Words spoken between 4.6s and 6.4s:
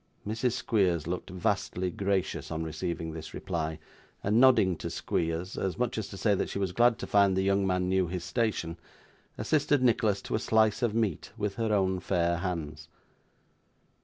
to Squeers, as much as to say